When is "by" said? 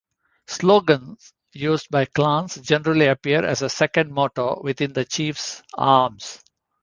1.91-2.05